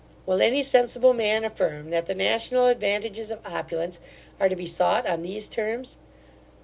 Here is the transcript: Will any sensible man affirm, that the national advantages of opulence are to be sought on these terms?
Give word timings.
Will 0.25 0.41
any 0.41 0.63
sensible 0.63 1.13
man 1.13 1.43
affirm, 1.45 1.91
that 1.91 2.07
the 2.07 2.15
national 2.15 2.65
advantages 2.65 3.29
of 3.29 3.45
opulence 3.45 3.99
are 4.39 4.49
to 4.49 4.55
be 4.55 4.65
sought 4.65 5.05
on 5.05 5.21
these 5.21 5.47
terms? 5.47 5.97